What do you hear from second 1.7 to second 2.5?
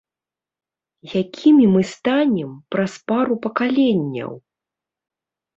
мы станем